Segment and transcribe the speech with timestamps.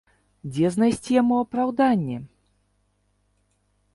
[0.53, 2.17] Дзе знайсці яму апраўданне?